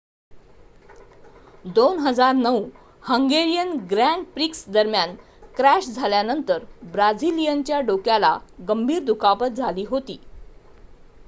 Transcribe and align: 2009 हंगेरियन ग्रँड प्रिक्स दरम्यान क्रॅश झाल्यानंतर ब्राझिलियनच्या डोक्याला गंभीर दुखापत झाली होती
2009 1.75 2.53
हंगेरियन 3.03 3.75
ग्रँड 3.87 4.25
प्रिक्स 4.33 4.65
दरम्यान 4.69 5.15
क्रॅश 5.55 5.89
झाल्यानंतर 5.89 6.63
ब्राझिलियनच्या 6.91 7.79
डोक्याला 7.85 8.37
गंभीर 8.67 9.03
दुखापत 9.03 9.57
झाली 9.57 9.85
होती 9.89 10.19